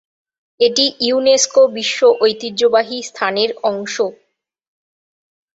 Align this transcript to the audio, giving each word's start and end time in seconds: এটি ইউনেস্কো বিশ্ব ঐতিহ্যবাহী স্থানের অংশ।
এটি 0.59 0.85
ইউনেস্কো 1.01 1.61
বিশ্ব 1.75 1.99
ঐতিহ্যবাহী 2.21 2.97
স্থানের 3.09 3.49
অংশ। 3.63 3.95